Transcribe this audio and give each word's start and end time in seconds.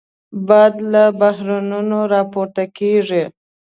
باد 0.47 0.73
له 0.91 1.03
بحرونو 1.19 1.99
راپورته 2.13 2.63
کېږي 2.77 3.23